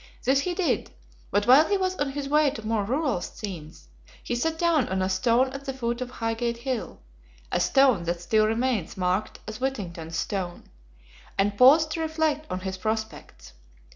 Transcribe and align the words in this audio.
This 0.23 0.39
he 0.39 0.55
did, 0.55 0.89
but 1.29 1.45
while 1.45 1.67
he 1.67 1.77
was 1.77 1.95
on 1.97 2.09
his 2.13 2.27
way 2.27 2.49
to 2.49 2.65
more 2.65 2.83
rural 2.83 3.21
scenes, 3.21 3.87
he 4.23 4.33
sat 4.33 4.57
down 4.57 4.89
on 4.89 4.99
a 4.99 5.07
stone 5.07 5.49
at 5.53 5.65
the 5.65 5.73
foot 5.75 6.01
of 6.01 6.09
Highgate 6.09 6.57
Hill 6.57 6.99
(a 7.51 7.59
stone 7.59 8.05
that 8.05 8.19
still 8.19 8.47
remains 8.47 8.97
marked 8.97 9.37
as 9.47 9.59
"Whittington's 9.61 10.17
Stone") 10.17 10.63
and 11.37 11.55
paused 11.55 11.91
to 11.91 12.01
reflect 12.01 12.47
on 12.49 12.61
his 12.61 12.77
prospects. 12.77 13.53